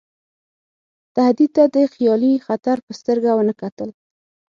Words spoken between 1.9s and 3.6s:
خیالي خطر په سترګه ونه